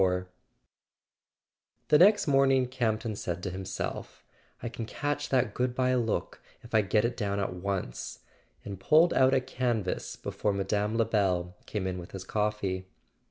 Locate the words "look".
5.93-6.41